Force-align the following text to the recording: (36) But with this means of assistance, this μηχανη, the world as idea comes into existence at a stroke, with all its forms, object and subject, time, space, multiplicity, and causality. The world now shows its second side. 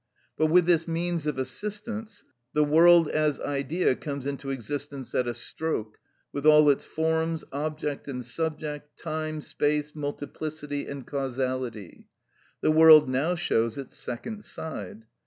(36) 0.37 0.37
But 0.39 0.45
with 0.51 0.65
this 0.65 0.87
means 0.87 1.27
of 1.27 1.37
assistance, 1.37 2.23
this 2.23 2.23
μηχανη, 2.25 2.29
the 2.55 2.63
world 2.63 3.07
as 3.09 3.39
idea 3.39 3.95
comes 3.95 4.25
into 4.25 4.49
existence 4.49 5.13
at 5.13 5.27
a 5.27 5.33
stroke, 5.35 5.99
with 6.33 6.43
all 6.43 6.71
its 6.71 6.83
forms, 6.85 7.45
object 7.51 8.07
and 8.07 8.25
subject, 8.25 8.97
time, 8.99 9.41
space, 9.41 9.95
multiplicity, 9.95 10.87
and 10.87 11.05
causality. 11.05 12.07
The 12.61 12.71
world 12.71 13.09
now 13.09 13.35
shows 13.35 13.77
its 13.77 13.95
second 13.95 14.43
side. 14.43 15.03